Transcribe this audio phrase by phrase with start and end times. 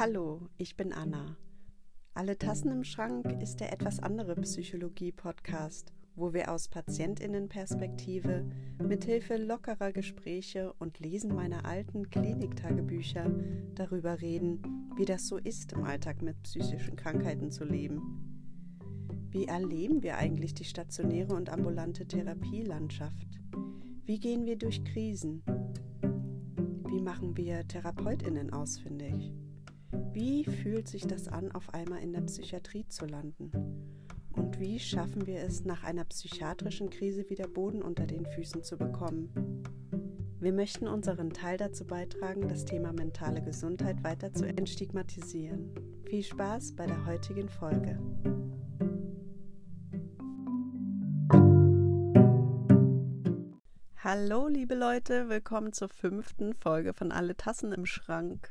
[0.00, 1.36] Hallo, ich bin Anna.
[2.14, 8.50] Alle Tassen im Schrank ist der etwas andere Psychologie-Podcast, wo wir aus Patientinnenperspektive
[8.82, 13.30] mithilfe lockerer Gespräche und Lesen meiner alten Kliniktagebücher
[13.74, 14.62] darüber reden,
[14.96, 18.80] wie das so ist, im Alltag mit psychischen Krankheiten zu leben.
[19.28, 23.38] Wie erleben wir eigentlich die stationäre und ambulante Therapielandschaft?
[24.06, 25.42] Wie gehen wir durch Krisen?
[26.88, 29.34] Wie machen wir Therapeutinnen ausfindig?
[30.12, 33.52] Wie fühlt sich das an, auf einmal in der Psychiatrie zu landen?
[34.32, 38.76] Und wie schaffen wir es, nach einer psychiatrischen Krise wieder Boden unter den Füßen zu
[38.76, 39.62] bekommen?
[40.40, 45.74] Wir möchten unseren Teil dazu beitragen, das Thema mentale Gesundheit weiter zu entstigmatisieren.
[46.06, 48.00] Viel Spaß bei der heutigen Folge.
[54.02, 58.50] Hallo, liebe Leute, willkommen zur fünften Folge von Alle Tassen im Schrank.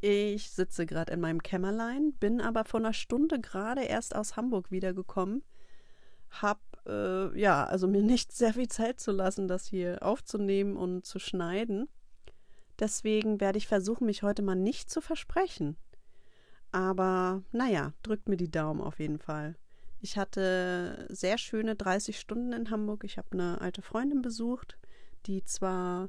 [0.00, 4.70] Ich sitze gerade in meinem Kämmerlein, bin aber vor einer Stunde gerade erst aus Hamburg
[4.70, 5.42] wiedergekommen.
[6.30, 11.04] Hab, äh, ja, also mir nicht sehr viel Zeit zu lassen, das hier aufzunehmen und
[11.04, 11.88] zu schneiden.
[12.78, 15.76] Deswegen werde ich versuchen, mich heute mal nicht zu versprechen.
[16.70, 19.56] Aber naja, drückt mir die Daumen auf jeden Fall.
[20.00, 23.02] Ich hatte sehr schöne 30 Stunden in Hamburg.
[23.02, 24.78] Ich habe eine alte Freundin besucht,
[25.26, 26.08] die zwar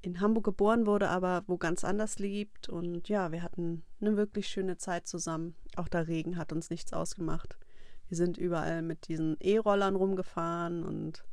[0.00, 2.68] in Hamburg geboren wurde, aber wo ganz anders lebt.
[2.68, 5.54] Und ja, wir hatten eine wirklich schöne Zeit zusammen.
[5.76, 7.58] Auch der Regen hat uns nichts ausgemacht.
[8.08, 11.24] Wir sind überall mit diesen E-Rollern rumgefahren und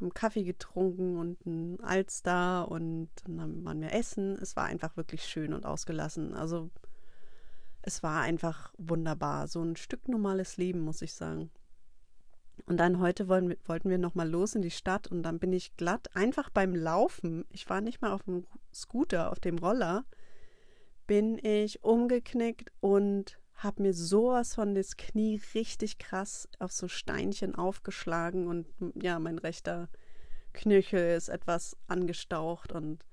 [0.00, 4.38] haben Kaffee getrunken und ein Alster und dann waren wir essen.
[4.40, 6.34] Es war einfach wirklich schön und ausgelassen.
[6.34, 6.70] Also
[7.82, 9.48] es war einfach wunderbar.
[9.48, 11.50] So ein Stück normales Leben, muss ich sagen.
[12.66, 15.76] Und dann heute wollen, wollten wir nochmal los in die Stadt und dann bin ich
[15.76, 17.44] glatt einfach beim Laufen.
[17.50, 20.04] Ich war nicht mal auf dem Scooter, auf dem Roller,
[21.06, 27.54] bin ich umgeknickt und habe mir sowas von das Knie richtig krass auf so Steinchen
[27.54, 28.66] aufgeschlagen und
[29.00, 29.88] ja, mein rechter
[30.52, 33.04] Knöchel ist etwas angestaucht und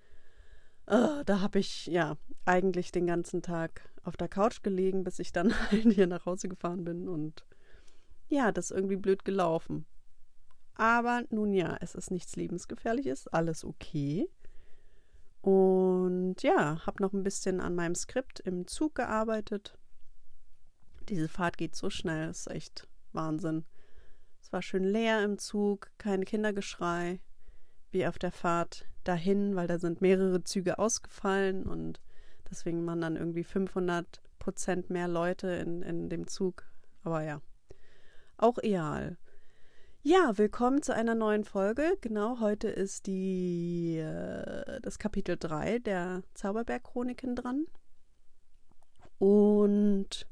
[0.90, 5.32] uh, da habe ich ja eigentlich den ganzen Tag auf der Couch gelegen, bis ich
[5.32, 7.46] dann halt hier nach Hause gefahren bin und
[8.30, 9.86] ja, das ist irgendwie blöd gelaufen.
[10.76, 14.30] Aber nun ja, es ist nichts lebensgefährliches, alles okay.
[15.42, 19.78] Und ja, habe noch ein bisschen an meinem Skript im Zug gearbeitet.
[21.10, 23.66] Diese Fahrt geht so schnell, ist echt Wahnsinn.
[24.42, 27.20] Es war schön leer im Zug, kein Kindergeschrei,
[27.92, 32.00] wie auf der Fahrt dahin, weil da sind mehrere Züge ausgefallen und
[32.50, 36.64] deswegen waren dann irgendwie 500 Prozent mehr Leute in, in dem Zug.
[37.04, 37.42] Aber ja,
[38.40, 39.18] auch real.
[40.02, 41.98] Ja, willkommen zu einer neuen Folge.
[42.02, 47.66] Genau, heute ist die äh, das Kapitel 3 der Zauberberg-Chroniken dran.
[49.18, 50.26] Und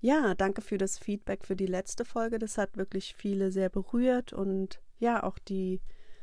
[0.00, 2.38] ja, danke für das Feedback für die letzte Folge.
[2.38, 5.82] Das hat wirklich viele sehr berührt und ja, auch die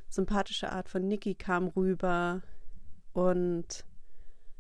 [0.10, 2.42] sympathische Art von Niki kam rüber
[3.14, 3.86] und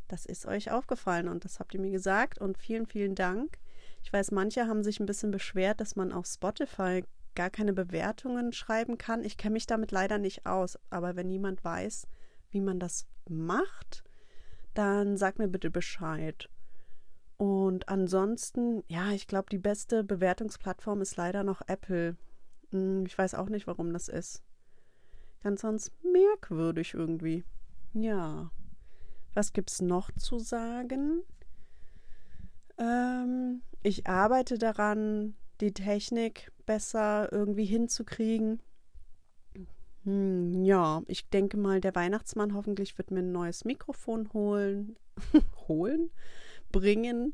[0.08, 3.58] das ist euch aufgefallen und das habt ihr mir gesagt und vielen, vielen Dank.
[4.02, 7.04] Ich weiß, manche haben sich ein bisschen beschwert, dass man auf Spotify
[7.36, 9.24] gar keine Bewertungen schreiben kann.
[9.24, 12.08] Ich kenne mich damit leider nicht aus, aber wenn jemand weiß,
[12.52, 14.04] wie man das macht,
[14.74, 16.50] dann sag mir bitte Bescheid.
[17.38, 22.18] Und ansonsten, ja, ich glaube, die beste Bewertungsplattform ist leider noch Apple.
[22.72, 24.44] Hm, ich weiß auch nicht, warum das ist.
[25.42, 27.46] Ganz sonst merkwürdig irgendwie.
[27.94, 28.52] Ja.
[29.34, 31.24] Was gibt's noch zu sagen?
[32.79, 38.62] Ähm, ich arbeite daran, die Technik besser irgendwie hinzukriegen.
[40.06, 44.95] Hm, ja, ich denke mal, der Weihnachtsmann hoffentlich wird mir ein neues Mikrofon holen,
[45.67, 46.09] holen,
[46.72, 47.34] bringen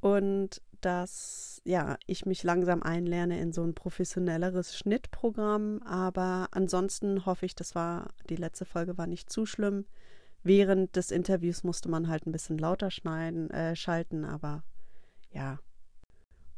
[0.00, 7.46] und dass ja, ich mich langsam einlerne in so ein professionelleres Schnittprogramm, aber ansonsten hoffe
[7.46, 9.84] ich, das war die letzte Folge war nicht zu schlimm.
[10.44, 14.62] Während des Interviews musste man halt ein bisschen lauter schneiden, äh, schalten, aber
[15.30, 15.58] ja,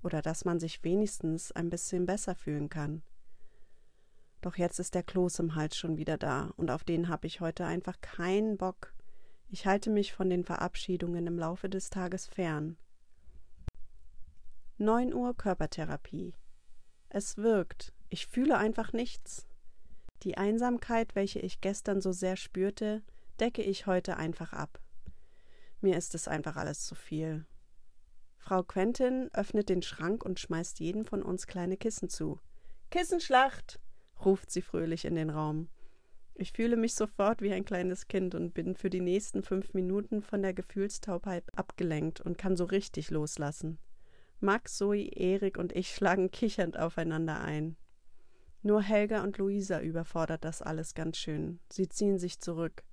[0.01, 3.03] oder dass man sich wenigstens ein bisschen besser fühlen kann.
[4.39, 7.41] Doch jetzt ist der Kloß im Hals schon wieder da und auf den habe ich
[7.41, 8.93] heute einfach keinen Bock.
[9.49, 12.77] Ich halte mich von den Verabschiedungen im Laufe des Tages fern.
[14.77, 16.33] 9 Uhr Körpertherapie.
[17.13, 17.91] Es wirkt.
[18.07, 19.45] Ich fühle einfach nichts.
[20.23, 23.03] Die Einsamkeit, welche ich gestern so sehr spürte,
[23.37, 24.79] decke ich heute einfach ab.
[25.81, 27.45] Mir ist es einfach alles zu viel.
[28.37, 32.39] Frau Quentin öffnet den Schrank und schmeißt jeden von uns kleine Kissen zu.
[32.91, 33.81] Kissenschlacht!
[34.23, 35.67] ruft sie fröhlich in den Raum.
[36.35, 40.21] Ich fühle mich sofort wie ein kleines Kind und bin für die nächsten fünf Minuten
[40.21, 43.79] von der Gefühlstaubheit abgelenkt und kann so richtig loslassen.
[44.41, 47.77] Max, Zoe, Erik und ich schlagen kichernd aufeinander ein.
[48.63, 51.59] Nur Helga und Luisa überfordert das alles ganz schön.
[51.71, 52.83] Sie ziehen sich zurück.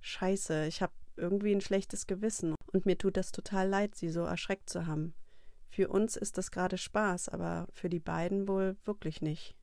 [0.00, 4.22] Scheiße, ich hab irgendwie ein schlechtes Gewissen und mir tut das total leid, sie so
[4.22, 5.14] erschreckt zu haben.
[5.68, 9.56] Für uns ist das gerade Spaß, aber für die beiden wohl wirklich nicht.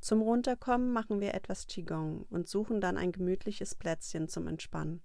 [0.00, 5.02] Zum Runterkommen machen wir etwas Qigong und suchen dann ein gemütliches Plätzchen zum Entspannen.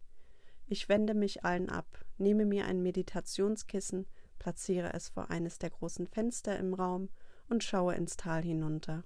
[0.67, 4.07] Ich wende mich allen ab, nehme mir ein Meditationskissen
[4.39, 7.09] platziere es vor eines der großen Fenster im Raum
[7.49, 9.03] und schaue ins Tal hinunter.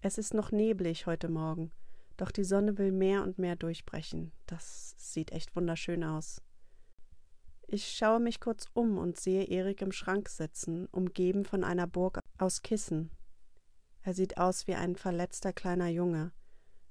[0.00, 1.72] Es ist noch neblig heute Morgen,
[2.16, 4.32] doch die Sonne will mehr und mehr durchbrechen.
[4.46, 6.42] Das sieht echt wunderschön aus.
[7.68, 12.20] Ich schaue mich kurz um und sehe Erik im Schrank sitzen, umgeben von einer Burg
[12.38, 13.10] aus Kissen.
[14.02, 16.32] Er sieht aus wie ein verletzter kleiner Junge.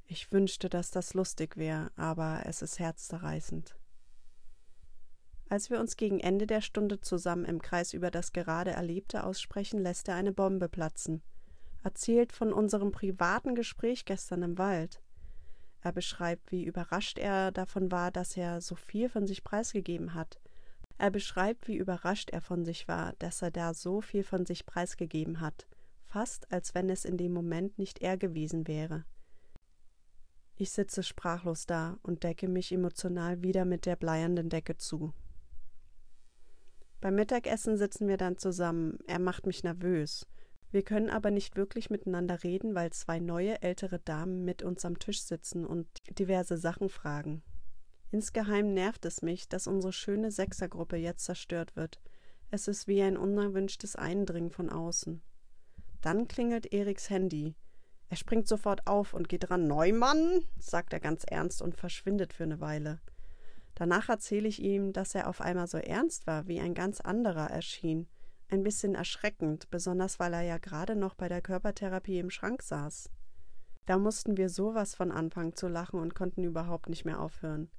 [0.05, 3.77] Ich wünschte, dass das lustig wäre, aber es ist herzzerreißend.
[5.55, 9.79] Als wir uns gegen Ende der Stunde zusammen im Kreis über das gerade Erlebte aussprechen,
[9.79, 11.21] lässt er eine Bombe platzen.
[11.81, 15.01] Erzählt von unserem privaten Gespräch gestern im Wald.
[15.79, 20.41] Er beschreibt, wie überrascht er davon war, dass er so viel von sich preisgegeben hat.
[20.97, 24.65] Er beschreibt, wie überrascht er von sich war, dass er da so viel von sich
[24.65, 25.67] preisgegeben hat,
[26.03, 29.05] fast als wenn es in dem Moment nicht er gewesen wäre.
[30.57, 35.13] Ich sitze sprachlos da und decke mich emotional wieder mit der bleiernden Decke zu.
[37.05, 38.97] Beim Mittagessen sitzen wir dann zusammen.
[39.05, 40.25] Er macht mich nervös.
[40.71, 44.97] Wir können aber nicht wirklich miteinander reden, weil zwei neue ältere Damen mit uns am
[44.97, 45.87] Tisch sitzen und
[46.17, 47.43] diverse Sachen fragen.
[48.09, 52.01] Insgeheim nervt es mich, dass unsere schöne Sechsergruppe jetzt zerstört wird.
[52.49, 55.21] Es ist wie ein unerwünschtes Eindringen von außen.
[56.01, 57.53] Dann klingelt Eriks Handy.
[58.09, 59.67] Er springt sofort auf und geht ran.
[59.67, 62.99] Neumann, sagt er ganz ernst und verschwindet für eine Weile.
[63.75, 67.49] Danach erzähle ich ihm, dass er auf einmal so ernst war, wie ein ganz anderer
[67.49, 68.07] erschien.
[68.47, 73.09] Ein bisschen erschreckend, besonders weil er ja gerade noch bei der Körpertherapie im Schrank saß.
[73.85, 77.69] Da mussten wir sowas von anfangen zu lachen und konnten überhaupt nicht mehr aufhören.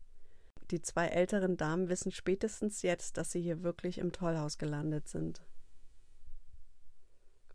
[0.71, 5.43] Die zwei älteren Damen wissen spätestens jetzt, dass sie hier wirklich im Tollhaus gelandet sind.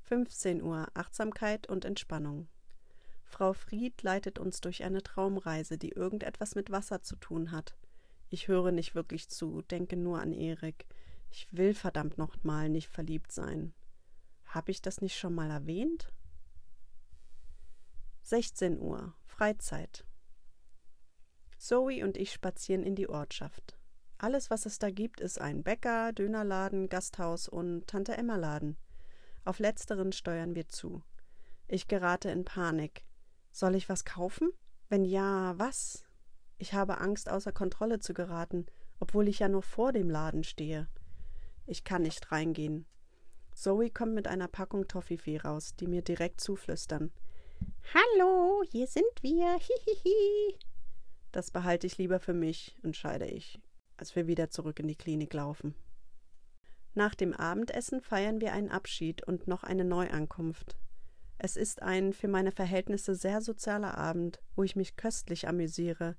[0.04, 2.48] 15 Uhr Achtsamkeit und Entspannung.
[3.24, 7.78] Frau Fried leitet uns durch eine Traumreise, die irgendetwas mit Wasser zu tun hat.
[8.34, 10.88] Ich höre nicht wirklich zu, denke nur an Erik.
[11.30, 13.74] Ich will verdammt noch mal nicht verliebt sein.
[14.46, 16.14] Habe ich das nicht schon mal erwähnt?
[18.24, 20.06] 16 Uhr, Freizeit.
[21.58, 23.78] Zoe und ich spazieren in die Ortschaft.
[24.18, 28.78] Alles, was es da gibt, ist ein Bäcker, Dönerladen, Gasthaus und Tante Emma Laden.
[29.44, 31.04] Auf letzteren steuern wir zu.
[31.68, 33.04] Ich gerate in Panik.
[33.52, 34.52] Soll ich was kaufen?
[34.88, 36.06] Wenn ja, was?
[36.62, 38.68] Ich habe Angst, außer Kontrolle zu geraten,
[39.00, 40.88] obwohl ich ja nur vor dem Laden stehe.
[41.66, 42.86] Ich kann nicht reingehen.
[43.52, 47.12] Zoe kommt mit einer Packung Toffifee raus, die mir direkt zuflüstern.
[47.96, 49.58] Hallo, hier sind wir.
[49.60, 50.60] Hihihi.
[51.32, 53.60] Das behalte ich lieber für mich, entscheide ich,
[53.98, 55.74] als wir wieder zurück in die Klinik laufen.
[56.94, 60.78] Nach dem Abendessen feiern wir einen Abschied und noch eine Neuankunft.
[61.40, 66.16] Es ist ein für meine Verhältnisse sehr sozialer Abend, wo ich mich köstlich amüsiere,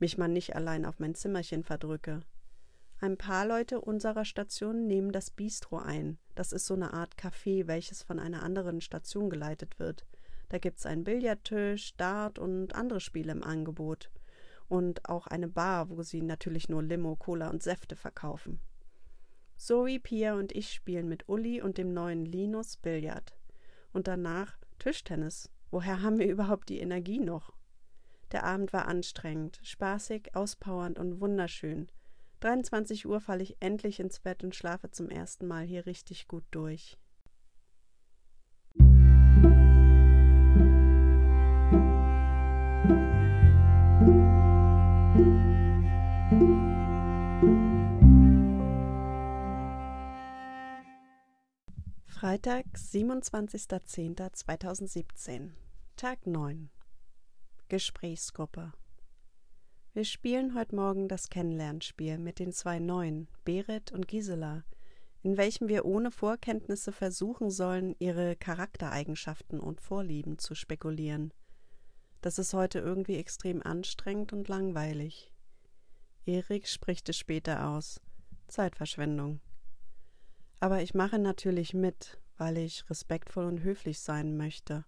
[0.00, 2.20] mich mal nicht allein auf mein Zimmerchen verdrücke.
[2.98, 6.18] Ein paar Leute unserer Station nehmen das Bistro ein.
[6.34, 10.06] Das ist so eine Art Café, welches von einer anderen Station geleitet wird.
[10.48, 14.10] Da gibt's einen Billardtisch, Dart und andere Spiele im Angebot.
[14.68, 18.60] Und auch eine Bar, wo sie natürlich nur Limo, Cola und Säfte verkaufen.
[19.56, 23.36] Zoe, Pia und ich spielen mit Uli und dem neuen Linus Billard.
[23.92, 25.50] Und danach Tischtennis.
[25.70, 27.52] Woher haben wir überhaupt die Energie noch?
[28.32, 31.88] Der Abend war anstrengend, spaßig, auspowernd und wunderschön.
[32.40, 36.44] 23 Uhr falle ich endlich ins Bett und schlafe zum ersten Mal hier richtig gut
[36.50, 36.98] durch.
[52.06, 55.50] Freitag, 27.10.2017,
[55.96, 56.70] Tag 9.
[57.68, 58.72] Gesprächsgruppe.
[59.92, 64.62] Wir spielen heute Morgen das Kennenlernspiel mit den zwei Neuen, Berit und Gisela,
[65.24, 71.34] in welchem wir ohne Vorkenntnisse versuchen sollen, ihre Charaktereigenschaften und Vorlieben zu spekulieren.
[72.20, 75.32] Das ist heute irgendwie extrem anstrengend und langweilig.
[76.24, 78.00] Erik spricht es später aus.
[78.46, 79.40] Zeitverschwendung.
[80.60, 84.84] Aber ich mache natürlich mit, weil ich respektvoll und höflich sein möchte.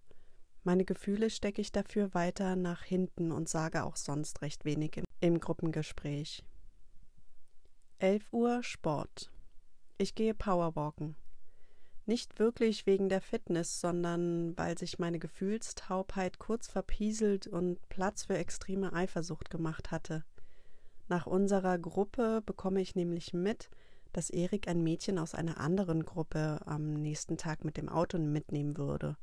[0.63, 5.05] Meine Gefühle stecke ich dafür weiter nach hinten und sage auch sonst recht wenig im,
[5.21, 6.43] im Gruppengespräch.
[7.99, 9.31] 11 Uhr Sport.
[9.97, 11.15] Ich gehe Powerwalken.
[12.05, 18.37] Nicht wirklich wegen der Fitness, sondern weil sich meine Gefühlstaubheit kurz verpieselt und Platz für
[18.37, 20.23] extreme Eifersucht gemacht hatte.
[21.07, 23.69] Nach unserer Gruppe bekomme ich nämlich mit,
[24.11, 28.77] dass Erik ein Mädchen aus einer anderen Gruppe am nächsten Tag mit dem Auto mitnehmen
[28.77, 29.17] würde.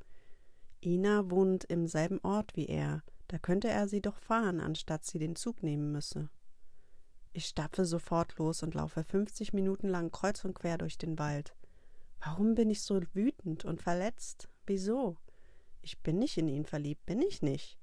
[0.87, 5.19] Ina wohnt im selben Ort wie er, da könnte er sie doch fahren, anstatt sie
[5.19, 6.31] den Zug nehmen müsse.
[7.33, 11.57] Ich stapfe sofort los und laufe fünfzig Minuten lang kreuz und quer durch den Wald.
[12.21, 14.49] Warum bin ich so wütend und verletzt?
[14.65, 15.17] Wieso?
[15.83, 17.79] Ich bin nicht in ihn verliebt, bin ich nicht.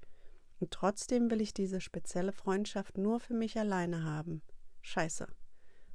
[0.58, 4.40] Und trotzdem will ich diese spezielle Freundschaft nur für mich alleine haben.
[4.80, 5.26] Scheiße.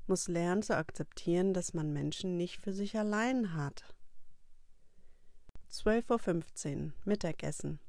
[0.05, 3.95] Muss lernen zu akzeptieren, dass man Menschen nicht für sich allein hat.
[5.71, 7.79] 12.15 Uhr Mittagessen.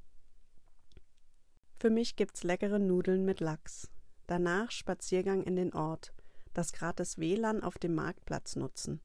[1.72, 3.90] Für mich gibt's leckere Nudeln mit Lachs.
[4.26, 6.12] Danach Spaziergang in den Ort,
[6.52, 9.00] das gratis WLAN auf dem Marktplatz nutzen.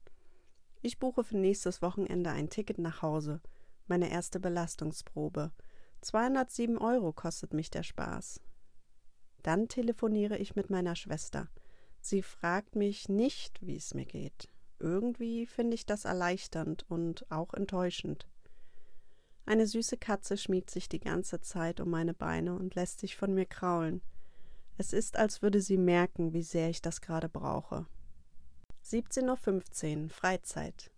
[0.82, 3.40] Ich buche für nächstes Wochenende ein Ticket nach Hause,
[3.86, 5.52] meine erste Belastungsprobe.
[6.02, 8.42] 207 Euro kostet mich der Spaß.
[9.42, 11.48] Dann telefoniere ich mit meiner Schwester.
[12.02, 14.50] Sie fragt mich nicht, wie es mir geht.
[14.78, 18.28] Irgendwie finde ich das erleichternd und auch enttäuschend.
[19.46, 23.32] Eine süße Katze schmiegt sich die ganze Zeit um meine Beine und lässt sich von
[23.32, 24.02] mir kraulen.
[24.76, 27.86] Es ist, als würde sie merken, wie sehr ich das gerade brauche.
[28.84, 30.90] 17.15 Uhr Freizeit.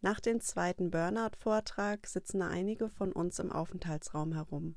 [0.00, 4.76] Nach dem zweiten Burnout-Vortrag sitzen einige von uns im Aufenthaltsraum herum.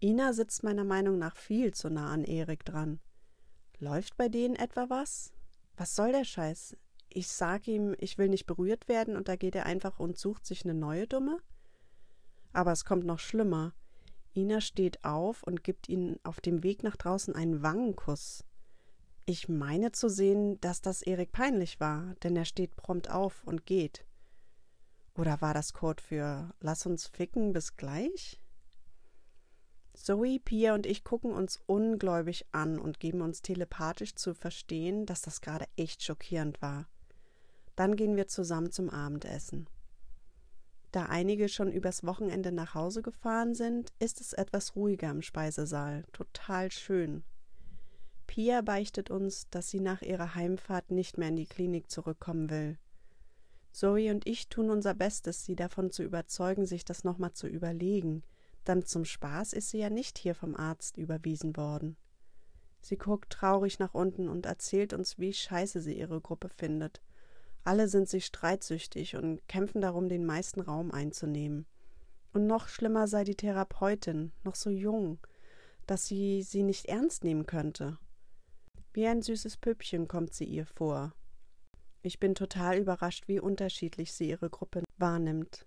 [0.00, 3.00] Ina sitzt meiner Meinung nach viel zu nah an Erik dran.
[3.80, 5.32] Läuft bei denen etwa was?
[5.76, 6.74] Was soll der Scheiß?
[7.10, 10.46] Ich sag ihm, ich will nicht berührt werden und da geht er einfach und sucht
[10.46, 11.38] sich eine neue Dumme?
[12.52, 13.72] Aber es kommt noch schlimmer.
[14.34, 18.44] Ina steht auf und gibt ihnen auf dem Weg nach draußen einen Wangenkuss.
[19.26, 23.66] Ich meine zu sehen, dass das Erik peinlich war, denn er steht prompt auf und
[23.66, 24.06] geht.
[25.14, 28.40] Oder war das Code für Lass uns ficken bis gleich?
[29.92, 35.22] Zoe, Pia und ich gucken uns ungläubig an und geben uns telepathisch zu verstehen, dass
[35.22, 36.88] das gerade echt schockierend war.
[37.74, 39.68] Dann gehen wir zusammen zum Abendessen.
[40.90, 46.04] Da einige schon übers Wochenende nach Hause gefahren sind, ist es etwas ruhiger im Speisesaal.
[46.12, 47.24] Total schön.
[48.26, 52.78] Pia beichtet uns, dass sie nach ihrer Heimfahrt nicht mehr in die Klinik zurückkommen will.
[53.72, 58.22] Zoe und ich tun unser Bestes, sie davon zu überzeugen, sich das nochmal zu überlegen.
[58.64, 61.96] Dann zum Spaß ist sie ja nicht hier vom Arzt überwiesen worden.
[62.80, 67.02] Sie guckt traurig nach unten und erzählt uns, wie scheiße sie ihre Gruppe findet
[67.68, 71.66] alle sind sich streitsüchtig und kämpfen darum, den meisten Raum einzunehmen.
[72.32, 75.18] Und noch schlimmer sei die Therapeutin, noch so jung,
[75.86, 77.98] dass sie sie nicht ernst nehmen könnte.
[78.94, 81.12] Wie ein süßes Püppchen kommt sie ihr vor.
[82.00, 85.66] Ich bin total überrascht, wie unterschiedlich sie ihre Gruppe wahrnimmt.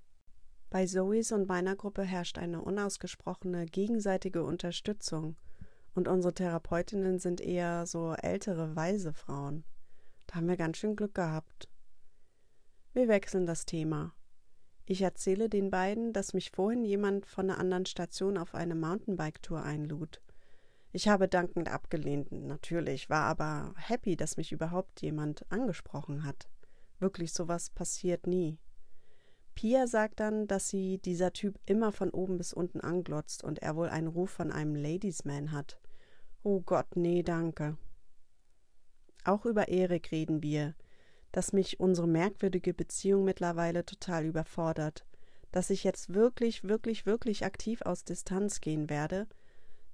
[0.72, 5.38] Bei Zoes und meiner Gruppe herrscht eine unausgesprochene gegenseitige Unterstützung,
[5.94, 9.66] und unsere Therapeutinnen sind eher so ältere, weise Frauen.
[10.26, 11.68] Da haben wir ganz schön Glück gehabt.
[12.94, 14.14] Wir wechseln das Thema.
[14.86, 19.64] Ich erzähle den beiden, dass mich vorhin jemand von einer anderen Station auf eine Mountainbike-Tour
[19.64, 20.22] einlud.
[20.92, 26.50] Ich habe dankend abgelehnt, natürlich, war aber happy, dass mich überhaupt jemand angesprochen hat.
[27.00, 28.60] Wirklich sowas passiert nie.
[29.56, 33.78] Pia sagt dann, dass sie dieser Typ immer von oben bis unten anglotzt und er
[33.78, 35.80] wohl einen Ruf von einem Ladiesman hat.
[36.44, 37.78] Oh Gott, nee, danke.
[39.24, 40.76] Auch über Erik reden wir,
[41.32, 45.06] dass mich unsere merkwürdige Beziehung mittlerweile total überfordert,
[45.52, 49.28] dass ich jetzt wirklich, wirklich, wirklich aktiv aus Distanz gehen werde,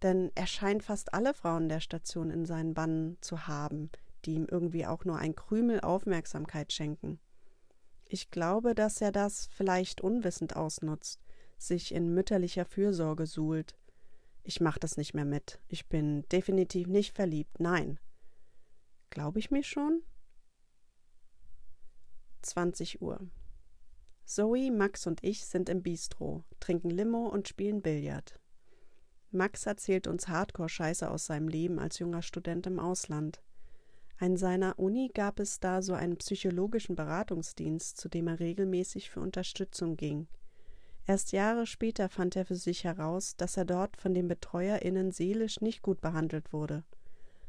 [0.04, 3.90] denn er scheint fast alle Frauen der Station in seinen Bannen zu haben,
[4.26, 7.20] die ihm irgendwie auch nur ein Krümel Aufmerksamkeit schenken.
[8.06, 11.20] Ich glaube, dass er das vielleicht unwissend ausnutzt,
[11.58, 13.76] sich in mütterlicher Fürsorge suhlt.
[14.44, 15.60] Ich mach das nicht mehr mit.
[15.68, 18.00] Ich bin definitiv nicht verliebt, nein.
[19.10, 20.04] Glaube ich mir schon?
[22.48, 23.20] 20 Uhr.
[24.26, 28.40] Zoe, Max und ich sind im Bistro, trinken Limo und spielen Billard.
[29.32, 33.42] Max erzählt uns Hardcore-Scheiße aus seinem Leben als junger Student im Ausland.
[34.20, 39.20] An seiner Uni gab es da so einen psychologischen Beratungsdienst, zu dem er regelmäßig für
[39.20, 40.28] Unterstützung ging.
[41.06, 45.62] Erst Jahre später fand er für sich heraus, dass er dort von den BetreuerInnen seelisch
[45.62, 46.84] nicht gut behandelt wurde.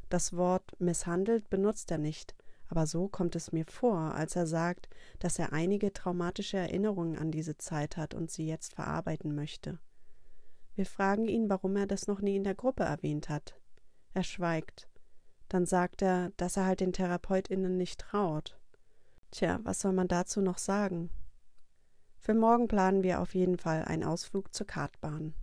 [0.09, 2.35] Das Wort misshandelt benutzt er nicht,
[2.69, 7.31] aber so kommt es mir vor, als er sagt, dass er einige traumatische Erinnerungen an
[7.31, 9.79] diese Zeit hat und sie jetzt verarbeiten möchte.
[10.75, 13.59] Wir fragen ihn, warum er das noch nie in der Gruppe erwähnt hat.
[14.13, 14.87] Er schweigt.
[15.49, 18.57] Dann sagt er, dass er halt den TherapeutInnen nicht traut.
[19.31, 21.09] Tja, was soll man dazu noch sagen?
[22.19, 25.33] Für morgen planen wir auf jeden Fall einen Ausflug zur Kartbahn.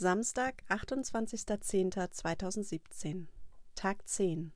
[0.00, 3.26] Samstag, 28.10.2017.
[3.74, 4.52] Tag 10.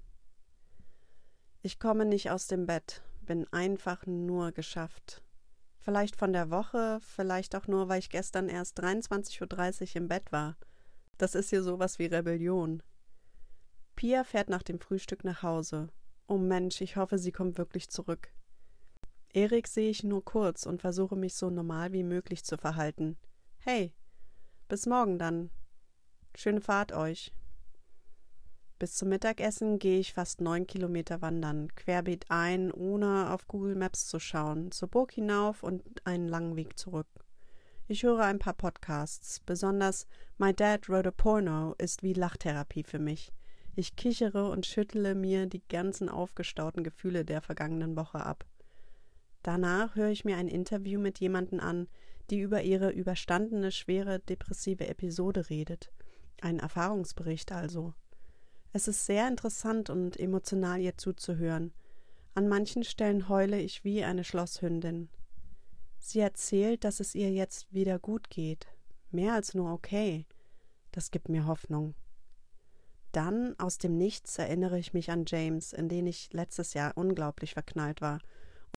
[1.60, 5.22] Ich komme nicht aus dem Bett, bin einfach nur geschafft.
[5.76, 10.32] Vielleicht von der Woche, vielleicht auch nur, weil ich gestern erst 23.30 Uhr im Bett
[10.32, 10.56] war.
[11.18, 12.82] Das ist hier sowas wie Rebellion.
[13.96, 15.88] Pia fährt nach dem Frühstück nach Hause.
[16.26, 18.32] Oh Mensch, ich hoffe, sie kommt wirklich zurück.
[19.34, 23.18] Erik sehe ich nur kurz und versuche mich so normal wie möglich zu verhalten.
[23.58, 23.92] Hey,
[24.68, 25.50] bis morgen dann.
[26.34, 27.32] Schöne Fahrt euch.
[28.78, 34.06] Bis zum Mittagessen gehe ich fast neun Kilometer wandern, querbeet ein, ohne auf Google Maps
[34.06, 37.06] zu schauen, zur Burg hinauf und einen langen Weg zurück.
[37.86, 40.06] Ich höre ein paar Podcasts, besonders
[40.38, 43.32] My Dad Wrote a Porno ist wie Lachtherapie für mich.
[43.76, 48.44] Ich kichere und schüttle mir die ganzen aufgestauten Gefühle der vergangenen Woche ab.
[49.42, 51.88] Danach höre ich mir ein Interview mit jemandem an,
[52.30, 55.90] die über ihre überstandene schwere depressive Episode redet.
[56.40, 57.94] Ein Erfahrungsbericht also.
[58.72, 61.72] Es ist sehr interessant und emotional ihr zuzuhören.
[62.34, 65.08] An manchen Stellen heule ich wie eine Schlosshündin.
[65.98, 68.66] Sie erzählt, dass es ihr jetzt wieder gut geht.
[69.10, 70.26] Mehr als nur okay.
[70.90, 71.94] Das gibt mir Hoffnung.
[73.12, 77.54] Dann, aus dem Nichts, erinnere ich mich an James, in den ich letztes Jahr unglaublich
[77.54, 78.18] verknallt war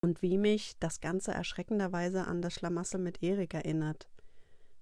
[0.07, 4.07] und wie mich das Ganze erschreckenderweise an das Schlamassel mit Erik erinnert.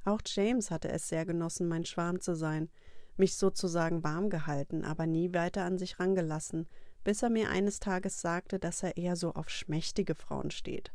[0.04, 2.70] Auch James hatte es sehr genossen, mein Schwarm zu sein,
[3.18, 6.68] mich sozusagen warm gehalten, aber nie weiter an sich rangelassen,
[7.04, 10.92] bis er mir eines Tages sagte, dass er eher so auf schmächtige Frauen steht.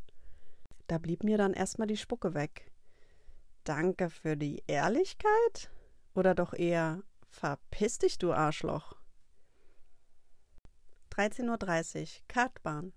[0.87, 2.71] Da blieb mir dann erstmal die Spucke weg.
[3.65, 5.69] Danke für die Ehrlichkeit?
[6.15, 8.95] Oder doch eher verpiss dich, du Arschloch.
[11.09, 12.93] 13.30 Uhr, Kartbahn.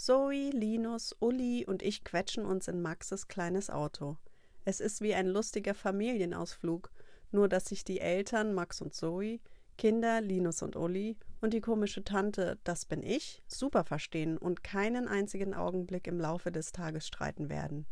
[0.00, 4.16] Zoe, Linus, Uli und ich quetschen uns in Maxes kleines Auto.
[4.64, 6.90] Es ist wie ein lustiger Familienausflug,
[7.32, 9.40] nur dass sich die Eltern Max und Zoe,
[9.76, 15.06] Kinder Linus und Uli und die komische Tante, das bin ich, super verstehen und keinen
[15.06, 17.84] einzigen Augenblick im Laufe des Tages streiten werden.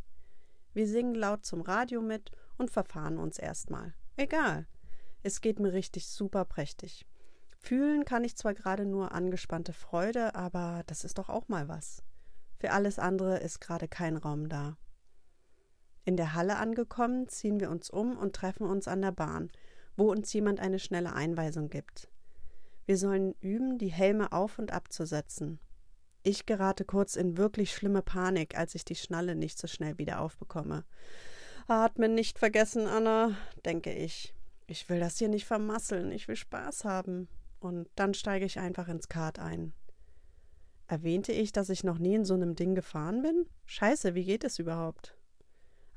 [0.72, 3.92] Wir singen laut zum Radio mit und verfahren uns erstmal.
[4.16, 4.66] Egal.
[5.22, 7.04] Es geht mir richtig super prächtig.
[7.60, 12.02] Fühlen kann ich zwar gerade nur angespannte Freude, aber das ist doch auch mal was.
[12.58, 14.76] Für alles andere ist gerade kein Raum da.
[16.04, 19.50] In der Halle angekommen, ziehen wir uns um und treffen uns an der Bahn,
[19.96, 22.08] wo uns jemand eine schnelle Einweisung gibt.
[22.86, 25.60] Wir sollen üben, die Helme auf und abzusetzen.
[26.22, 30.20] Ich gerate kurz in wirklich schlimme Panik, als ich die Schnalle nicht so schnell wieder
[30.20, 30.84] aufbekomme.
[31.66, 34.34] Atmen nicht vergessen, Anna, denke ich.
[34.66, 37.28] Ich will das hier nicht vermasseln, ich will Spaß haben
[37.60, 39.72] und dann steige ich einfach ins Kart ein.
[40.86, 43.46] Erwähnte ich, dass ich noch nie in so einem Ding gefahren bin?
[43.66, 45.16] Scheiße, wie geht es überhaupt?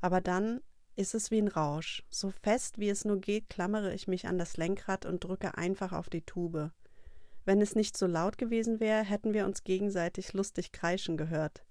[0.00, 0.60] Aber dann
[0.96, 2.04] ist es wie ein Rausch.
[2.10, 5.92] So fest wie es nur geht, klammere ich mich an das Lenkrad und drücke einfach
[5.92, 6.70] auf die Tube.
[7.44, 11.64] Wenn es nicht so laut gewesen wäre, hätten wir uns gegenseitig lustig kreischen gehört.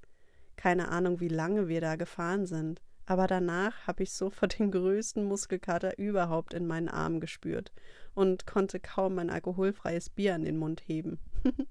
[0.56, 5.24] Keine Ahnung, wie lange wir da gefahren sind aber danach habe ich sofort den größten
[5.24, 7.72] Muskelkater überhaupt in meinen Armen gespürt
[8.14, 11.20] und konnte kaum mein alkoholfreies Bier an den Mund heben.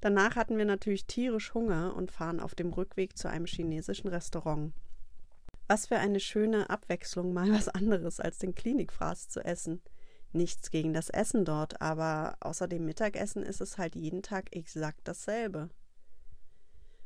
[0.00, 4.74] Danach hatten wir natürlich tierisch Hunger und fahren auf dem Rückweg zu einem chinesischen Restaurant.
[5.66, 9.80] Was für eine schöne Abwechslung, mal was anderes als den Klinikfraß zu essen.
[10.32, 15.00] Nichts gegen das Essen dort, aber außer dem Mittagessen ist es halt jeden Tag exakt
[15.04, 15.70] dasselbe.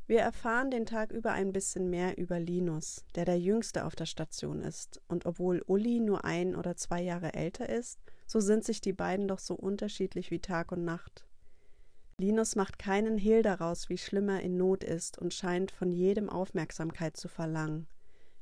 [0.08, 4.06] Wir erfahren den Tag über ein bisschen mehr über Linus, der der Jüngste auf der
[4.06, 8.80] Station ist, und obwohl Uli nur ein oder zwei Jahre älter ist, so sind sich
[8.80, 11.26] die beiden doch so unterschiedlich wie Tag und Nacht.
[12.16, 16.30] Linus macht keinen Hehl daraus, wie schlimm er in Not ist und scheint von jedem
[16.30, 17.86] Aufmerksamkeit zu verlangen.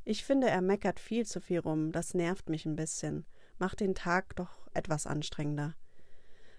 [0.04, 3.26] Ich finde, er meckert viel zu viel rum, das nervt mich ein bisschen,
[3.58, 5.74] macht den Tag doch etwas anstrengender.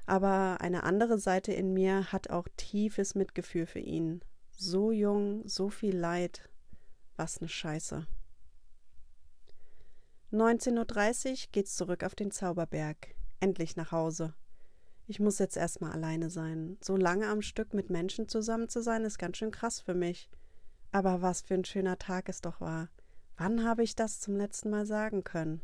[0.05, 4.21] Aber eine andere Seite in mir hat auch tiefes Mitgefühl für ihn.
[4.59, 6.49] So jung, so viel Leid.
[7.15, 8.07] Was ne Scheiße.
[10.33, 13.13] 19.30 Uhr geht's zurück auf den Zauberberg.
[13.39, 14.33] Endlich nach Hause.
[15.05, 16.77] Ich muss jetzt erstmal alleine sein.
[16.81, 20.27] So lange am Stück mit Menschen zusammen zu sein, ist ganz schön krass für mich.
[20.91, 22.89] Aber was für ein schöner Tag es doch war.
[23.37, 25.61] Wann habe ich das zum letzten Mal sagen können?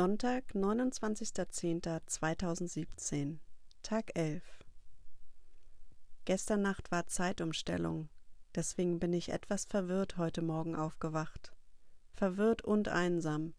[0.00, 3.38] Sonntag, 29.10.2017,
[3.82, 4.44] Tag 11.
[6.24, 8.08] Gestern Nacht war Zeitumstellung,
[8.54, 11.52] deswegen bin ich etwas verwirrt heute Morgen aufgewacht.
[12.12, 13.54] Verwirrt und einsam.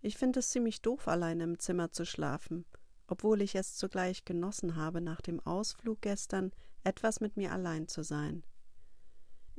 [0.00, 2.64] Ich finde es ziemlich doof, allein im Zimmer zu schlafen,
[3.06, 6.50] obwohl ich es zugleich genossen habe, nach dem Ausflug gestern
[6.82, 8.42] etwas mit mir allein zu sein.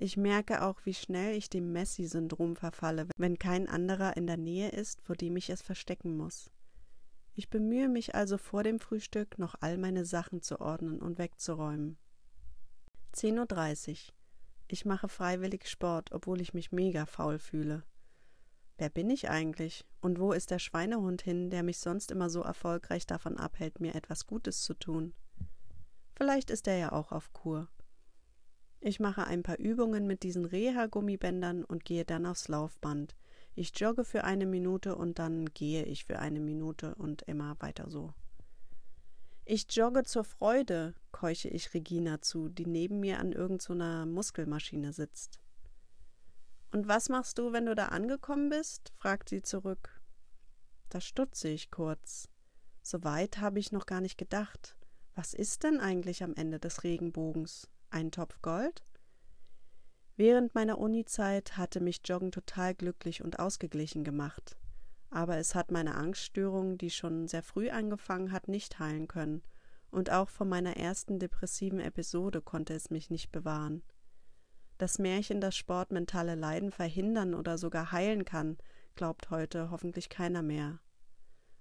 [0.01, 4.69] Ich merke auch, wie schnell ich dem Messi-Syndrom verfalle, wenn kein anderer in der Nähe
[4.69, 6.49] ist, vor dem ich es verstecken muss.
[7.35, 11.97] Ich bemühe mich also vor dem Frühstück noch all meine Sachen zu ordnen und wegzuräumen.
[13.13, 14.13] 10.30 Uhr.
[14.69, 17.83] Ich mache freiwillig Sport, obwohl ich mich mega faul fühle.
[18.77, 19.85] Wer bin ich eigentlich?
[19.99, 23.95] Und wo ist der Schweinehund hin, der mich sonst immer so erfolgreich davon abhält, mir
[23.95, 25.13] etwas Gutes zu tun?
[26.15, 27.67] Vielleicht ist er ja auch auf Kur.
[28.81, 33.15] Ich mache ein paar Übungen mit diesen Reha-Gummibändern und gehe dann aufs Laufband.
[33.55, 37.89] Ich jogge für eine Minute und dann gehe ich für eine Minute und immer weiter
[37.89, 38.13] so.
[39.43, 44.93] Ich jogge zur Freude, keuche ich Regina zu, die neben mir an irgendeiner so Muskelmaschine
[44.93, 45.39] sitzt.
[46.71, 48.93] Und was machst du, wenn du da angekommen bist?
[48.95, 49.99] fragt sie zurück.
[50.89, 52.29] Da stutze ich kurz.
[52.81, 54.75] So weit habe ich noch gar nicht gedacht.
[55.15, 57.67] Was ist denn eigentlich am Ende des Regenbogens?
[57.89, 58.83] Ein Topf Gold?
[60.15, 64.57] Während meiner Uni-Zeit hatte mich Joggen total glücklich und ausgeglichen gemacht
[65.11, 69.41] aber es hat meine Angststörung, die schon sehr früh angefangen hat, nicht heilen können,
[69.91, 73.81] und auch von meiner ersten depressiven Episode konnte es mich nicht bewahren.
[74.77, 78.57] Das Märchen, das Sport mentale Leiden verhindern oder sogar heilen kann,
[78.95, 80.79] glaubt heute hoffentlich keiner mehr.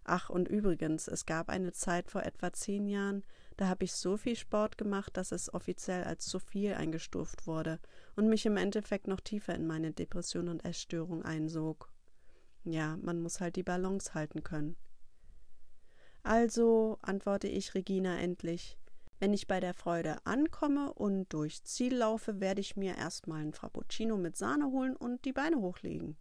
[0.05, 3.25] Ach, und übrigens, es gab eine Zeit vor etwa zehn Jahren,
[3.59, 7.81] da habe ich so viel Sport gemacht, dass es offiziell als zu viel eingestuft wurde
[8.17, 11.93] und mich im Endeffekt noch tiefer in meine Depression und Essstörung einsog.
[12.65, 14.77] Ja, man muss halt die Balance halten können.
[16.23, 18.79] Also, antworte ich Regina endlich,
[19.19, 23.53] wenn ich bei der Freude ankomme und durchs Ziel laufe, werde ich mir erstmal ein
[23.53, 26.17] Frappuccino mit Sahne holen und die Beine hochlegen.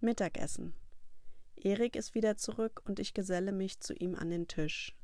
[0.00, 0.74] Mittagessen.
[1.56, 4.94] Erik ist wieder zurück und ich geselle mich zu ihm an den Tisch.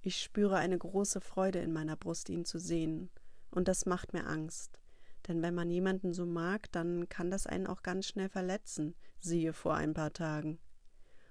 [0.00, 3.10] Ich spüre eine große Freude in meiner Brust, ihn zu sehen,
[3.50, 4.80] und das macht mir Angst.
[5.26, 9.52] Denn wenn man jemanden so mag, dann kann das einen auch ganz schnell verletzen, siehe
[9.52, 10.60] vor ein paar Tagen.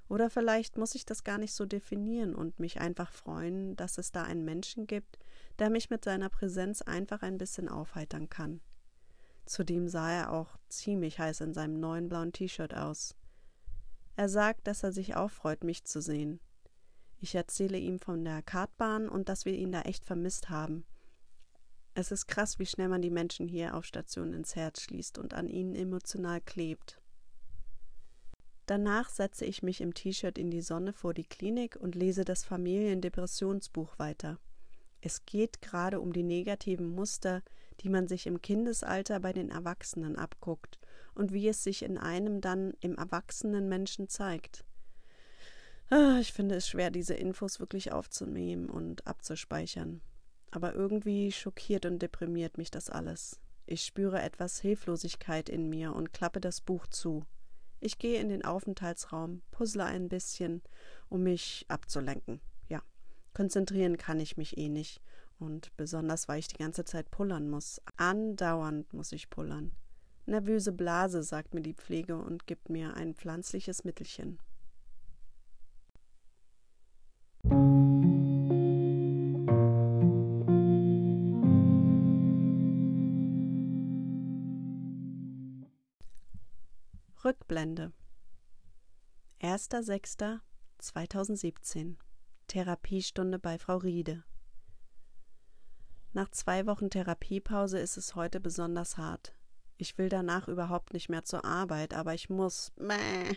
[0.07, 4.11] Oder vielleicht muss ich das gar nicht so definieren und mich einfach freuen, dass es
[4.11, 5.17] da einen Menschen gibt,
[5.57, 8.61] der mich mit seiner Präsenz einfach ein bisschen aufheitern kann.
[9.45, 13.15] Zudem sah er auch ziemlich heiß in seinem neuen blauen T-Shirt aus.
[14.15, 16.39] Er sagt, dass er sich auch freut, mich zu sehen.
[17.19, 20.85] Ich erzähle ihm von der Kartbahn und dass wir ihn da echt vermisst haben.
[21.93, 25.33] Es ist krass, wie schnell man die Menschen hier auf Station ins Herz schließt und
[25.33, 27.01] an ihnen emotional klebt.
[28.65, 32.43] Danach setze ich mich im T-Shirt in die Sonne vor die Klinik und lese das
[32.43, 34.39] Familiendepressionsbuch weiter.
[35.01, 37.43] Es geht gerade um die negativen Muster,
[37.81, 40.79] die man sich im Kindesalter bei den Erwachsenen abguckt
[41.15, 44.65] und wie es sich in einem dann im erwachsenen Menschen zeigt.
[45.89, 50.01] Ah, ich finde es schwer, diese Infos wirklich aufzunehmen und abzuspeichern
[50.55, 53.39] aber irgendwie schockiert und deprimiert mich das alles.
[53.65, 57.25] Ich spüre etwas Hilflosigkeit in mir und klappe das Buch zu.
[57.81, 60.61] Ich gehe in den Aufenthaltsraum, puzzle ein bisschen,
[61.09, 62.39] um mich abzulenken.
[62.69, 62.81] Ja,
[63.33, 65.01] konzentrieren kann ich mich eh nicht.
[65.37, 67.81] Und besonders, weil ich die ganze Zeit pullern muss.
[67.97, 69.73] Andauernd muss ich pullern.
[70.27, 74.39] Nervöse Blase, sagt mir die Pflege und gibt mir ein pflanzliches Mittelchen.
[87.23, 87.93] Rückblende
[89.41, 91.97] 1.6.2017
[92.47, 94.23] Therapiestunde bei Frau Riede
[96.13, 99.34] Nach zwei Wochen Therapiepause ist es heute besonders hart.
[99.77, 102.71] Ich will danach überhaupt nicht mehr zur Arbeit, aber ich muss.
[102.77, 103.35] Mäh.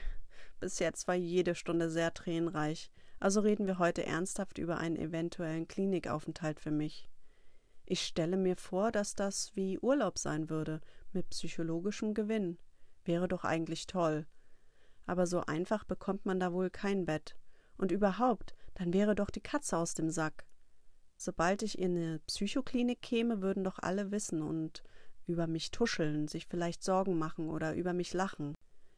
[0.60, 5.66] Bis jetzt war jede Stunde sehr tränenreich, also reden wir heute ernsthaft über einen eventuellen
[5.66, 7.08] Klinikaufenthalt für mich.
[7.84, 10.80] Ich stelle mir vor, dass das wie Urlaub sein würde,
[11.12, 12.58] mit psychologischem Gewinn
[13.04, 14.26] wäre doch eigentlich toll.
[15.06, 17.34] Aber so einfach bekommt man da wohl kein Bett.
[17.78, 20.44] Und überhaupt, dann wäre doch die Katze aus dem Sack.
[21.16, 24.82] Sobald ich in eine Psychoklinik käme, würden doch alle wissen und
[25.28, 28.54] über mich tuscheln, sich vielleicht Sorgen machen oder über mich lachen.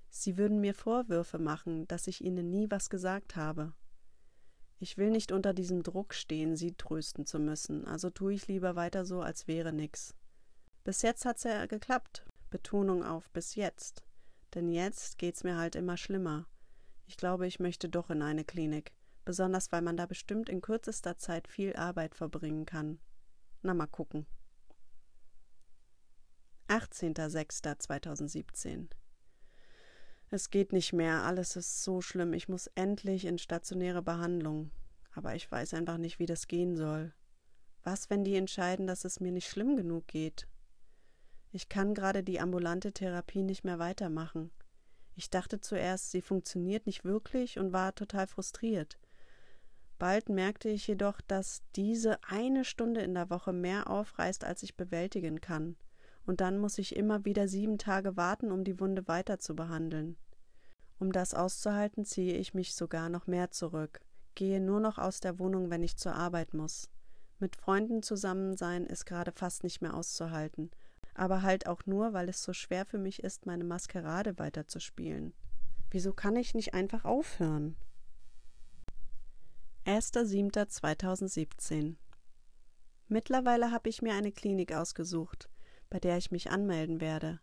[0.08, 3.72] Sie würden mir Vorwürfe machen, dass ich ihnen nie was gesagt habe.
[4.78, 8.76] Ich will nicht unter diesem Druck stehen, sie trösten zu müssen, also tue ich lieber
[8.76, 10.14] weiter so, als wäre nix.
[10.84, 14.02] Bis jetzt hat's ja geklappt, Betonung auf bis jetzt.
[14.54, 16.46] Denn jetzt geht's mir halt immer schlimmer.
[17.06, 18.92] Ich glaube, ich möchte doch in eine Klinik,
[19.24, 22.98] besonders weil man da bestimmt in kürzester Zeit viel Arbeit verbringen kann.
[23.62, 24.26] Na mal gucken.
[26.70, 28.86] 18.06.2017
[30.30, 34.70] Es geht nicht mehr, alles ist so schlimm, ich muss endlich in stationäre Behandlung.
[35.12, 37.12] Aber ich weiß einfach nicht, wie das gehen soll.
[37.82, 40.46] Was, wenn die entscheiden, dass es mir nicht schlimm genug geht?
[41.50, 44.52] Ich kann gerade die ambulante Therapie nicht mehr weitermachen.
[45.16, 49.00] Ich dachte zuerst, sie funktioniert nicht wirklich und war total frustriert.
[49.98, 54.76] Bald merkte ich jedoch, dass diese eine Stunde in der Woche mehr aufreißt, als ich
[54.76, 55.74] bewältigen kann.
[56.30, 60.16] Und dann muss ich immer wieder sieben Tage warten, um die Wunde weiter zu behandeln.
[61.00, 64.00] Um das auszuhalten, ziehe ich mich sogar noch mehr zurück,
[64.36, 66.88] gehe nur noch aus der Wohnung, wenn ich zur Arbeit muss.
[67.40, 70.70] Mit Freunden zusammen sein ist gerade fast nicht mehr auszuhalten,
[71.16, 75.34] aber halt auch nur, weil es so schwer für mich ist, meine Maskerade weiterzuspielen.
[75.90, 77.74] Wieso kann ich nicht einfach aufhören?
[79.84, 81.96] 1.7.2017
[83.08, 85.50] Mittlerweile habe ich mir eine Klinik ausgesucht,
[85.90, 87.40] bei der ich mich anmelden werde.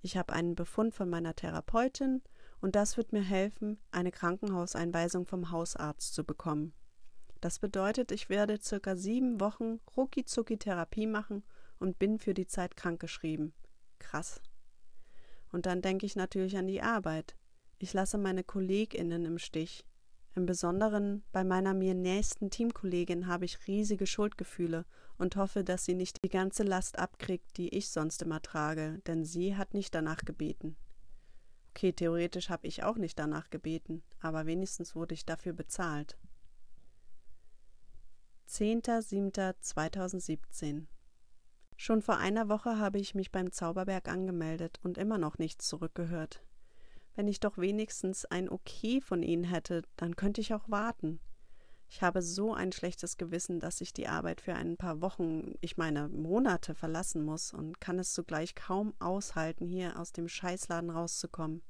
[0.00, 2.22] Ich habe einen Befund von meiner Therapeutin
[2.60, 6.72] und das wird mir helfen, eine Krankenhauseinweisung vom Hausarzt zu bekommen.
[7.40, 11.44] Das bedeutet, ich werde circa sieben Wochen Rucki-Zucki-Therapie machen
[11.78, 13.52] und bin für die Zeit krankgeschrieben.
[14.00, 14.40] Krass.
[15.52, 17.36] Und dann denke ich natürlich an die Arbeit.
[17.78, 19.84] Ich lasse meine KollegInnen im Stich.
[20.38, 25.96] Im Besonderen bei meiner mir nächsten Teamkollegin habe ich riesige Schuldgefühle und hoffe, dass sie
[25.96, 30.24] nicht die ganze Last abkriegt, die ich sonst immer trage, denn sie hat nicht danach
[30.24, 30.76] gebeten.
[31.70, 36.16] Okay, theoretisch habe ich auch nicht danach gebeten, aber wenigstens wurde ich dafür bezahlt.
[38.48, 40.86] 10.07.2017
[41.76, 46.44] Schon vor einer Woche habe ich mich beim Zauberberg angemeldet und immer noch nichts zurückgehört.
[47.18, 51.18] Wenn ich doch wenigstens ein Okay von ihnen hätte, dann könnte ich auch warten.
[51.88, 55.76] Ich habe so ein schlechtes Gewissen, dass ich die Arbeit für ein paar Wochen, ich
[55.76, 61.62] meine Monate verlassen muss und kann es zugleich kaum aushalten, hier aus dem Scheißladen rauszukommen.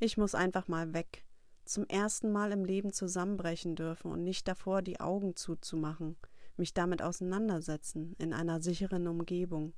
[0.00, 1.24] Ich muss einfach mal weg,
[1.64, 6.18] zum ersten Mal im Leben zusammenbrechen dürfen und nicht davor die Augen zuzumachen
[6.58, 9.72] mich damit auseinandersetzen in einer sicheren Umgebung.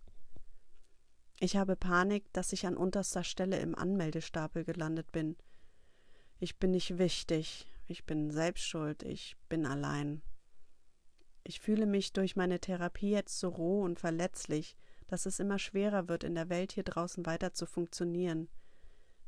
[1.45, 5.37] Ich habe Panik, dass ich an unterster Stelle im Anmeldestapel gelandet bin.
[6.39, 10.23] Ich bin nicht wichtig, ich bin selbst schuld, ich bin allein.
[11.43, 14.75] Ich fühle mich durch meine Therapie jetzt so roh und verletzlich,
[15.07, 18.49] dass es immer schwerer wird, in der Welt hier draußen weiter zu funktionieren.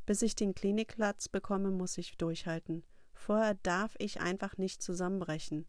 [0.07, 2.83] Bis ich den Klinikplatz bekomme, muss ich durchhalten.
[3.13, 5.67] Vorher darf ich einfach nicht zusammenbrechen.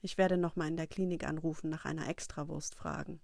[0.00, 3.20] Ich werde nochmal in der Klinik anrufen, nach einer Extrawurst fragen.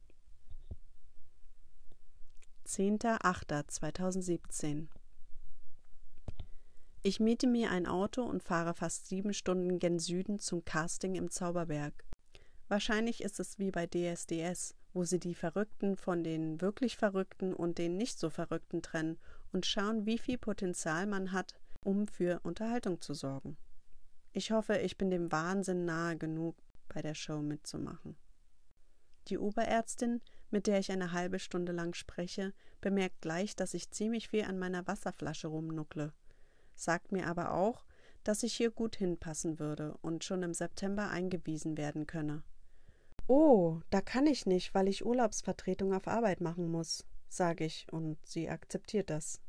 [2.67, 4.89] 10.08.2017
[7.05, 11.31] Ich miete mir ein Auto und fahre fast sieben Stunden gen Süden zum Casting im
[11.31, 11.95] Zauberberg.
[12.67, 17.79] Wahrscheinlich ist es wie bei DSDS, wo sie die Verrückten von den wirklich Verrückten und
[17.79, 19.21] den nicht so Verrückten trennen
[19.53, 23.57] und schauen, wie viel Potenzial man hat, um für Unterhaltung zu sorgen.
[24.33, 26.57] Ich hoffe, ich bin dem Wahnsinn nahe genug,
[26.89, 28.17] bei der Show mitzumachen.
[29.29, 34.29] Die Oberärztin, mit der ich eine halbe Stunde lang spreche, bemerkt gleich, dass ich ziemlich
[34.29, 36.13] viel an meiner Wasserflasche rumnuckle,
[36.75, 37.85] sagt mir aber auch,
[38.25, 42.43] dass ich hier gut hinpassen würde und schon im September eingewiesen werden könne.
[43.29, 48.19] Oh, da kann ich nicht, weil ich Urlaubsvertretung auf Arbeit machen muss, sage ich, und
[48.25, 49.41] sie akzeptiert das.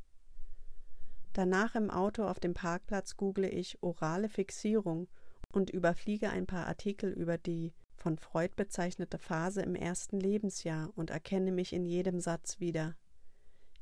[1.32, 5.08] Danach im Auto auf dem Parkplatz google ich orale Fixierung
[5.52, 11.10] und überfliege ein paar Artikel über die von Freud bezeichnete Phase im ersten Lebensjahr und
[11.10, 12.96] erkenne mich in jedem Satz wieder.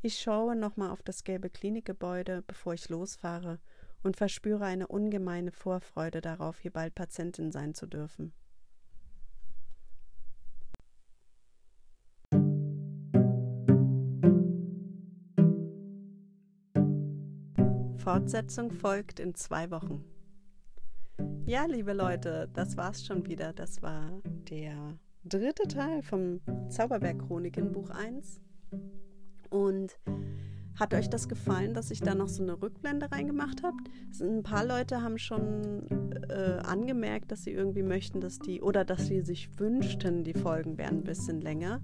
[0.02, 3.60] Ich schaue nochmal auf das gelbe Klinikgebäude, bevor ich losfahre,
[4.02, 8.32] und verspüre eine ungemeine Vorfreude darauf, hier bald Patientin sein zu dürfen.
[18.06, 20.04] Fortsetzung folgt in zwei Wochen.
[21.48, 23.52] Ja, liebe Leute, das war's schon wieder.
[23.52, 28.40] Das war der dritte Teil vom Zauberberg-Chroniken Buch 1.
[29.48, 29.96] Und
[30.74, 33.76] hat euch das gefallen, dass ich da noch so eine Rückblende reingemacht habe?
[34.20, 35.86] Ein paar Leute haben schon
[36.28, 40.78] äh, angemerkt, dass sie irgendwie möchten, dass die oder dass sie sich wünschten, die Folgen
[40.78, 41.80] wären ein bisschen länger.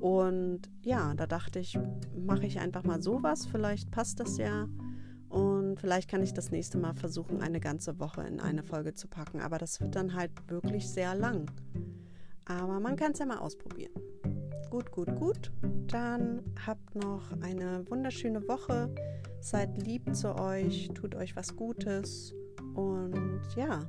[0.00, 1.78] Und ja, da dachte ich,
[2.16, 3.44] mache ich einfach mal sowas.
[3.44, 4.66] Vielleicht passt das ja.
[5.36, 9.06] Und vielleicht kann ich das nächste Mal versuchen, eine ganze Woche in eine Folge zu
[9.06, 9.40] packen.
[9.42, 11.50] Aber das wird dann halt wirklich sehr lang.
[12.46, 13.92] Aber man kann es ja mal ausprobieren.
[14.70, 15.52] Gut, gut, gut.
[15.88, 18.88] Dann habt noch eine wunderschöne Woche.
[19.38, 22.34] Seid lieb zu euch, tut euch was Gutes.
[22.74, 23.86] Und ja,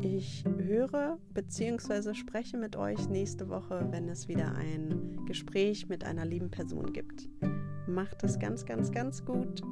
[0.00, 2.14] ich höre bzw.
[2.14, 7.28] spreche mit euch nächste Woche, wenn es wieder ein Gespräch mit einer lieben Person gibt.
[7.86, 9.62] Macht es ganz, ganz, ganz gut.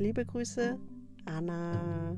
[0.00, 0.78] Liebe Grüße,
[1.26, 2.16] Anna.